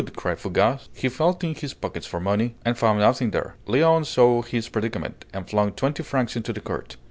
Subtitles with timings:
[0.15, 0.89] cried Fougas.
[0.95, 3.53] He felt in his pockets for money, and found nothing there.
[3.67, 6.97] Léon saw his predicament, and flung twenty francs into the court.